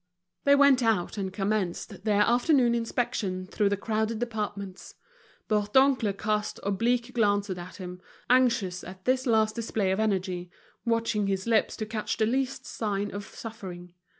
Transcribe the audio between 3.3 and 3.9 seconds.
through the